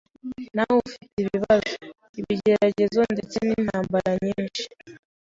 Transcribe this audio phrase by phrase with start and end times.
[0.55, 1.71] nawe ufite ibibazo,
[2.19, 4.63] ibigeragezo ndetse n’intambara nyinshi